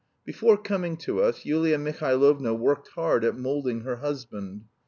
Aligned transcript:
Before 0.25 0.57
coming 0.57 0.97
to 1.05 1.21
us 1.21 1.45
Yulia 1.45 1.77
Mihailovna 1.77 2.55
worked 2.55 2.87
hard 2.95 3.23
at 3.23 3.37
moulding 3.37 3.81
her 3.81 3.97
husband. 3.97 4.63